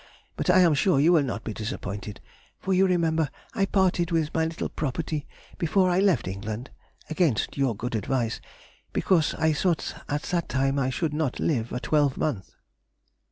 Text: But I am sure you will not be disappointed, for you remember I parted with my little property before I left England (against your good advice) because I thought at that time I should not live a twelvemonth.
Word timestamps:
But 0.35 0.49
I 0.49 0.61
am 0.61 0.73
sure 0.73 0.99
you 0.99 1.11
will 1.13 1.21
not 1.21 1.43
be 1.43 1.53
disappointed, 1.53 2.21
for 2.57 2.73
you 2.73 2.87
remember 2.87 3.29
I 3.53 3.67
parted 3.67 4.09
with 4.09 4.33
my 4.33 4.45
little 4.45 4.67
property 4.67 5.27
before 5.59 5.91
I 5.91 5.99
left 5.99 6.27
England 6.27 6.71
(against 7.11 7.55
your 7.55 7.75
good 7.75 7.93
advice) 7.93 8.41
because 8.93 9.35
I 9.35 9.53
thought 9.53 9.93
at 10.09 10.23
that 10.23 10.49
time 10.49 10.79
I 10.79 10.89
should 10.89 11.13
not 11.13 11.39
live 11.39 11.71
a 11.71 11.79
twelvemonth. 11.79 12.55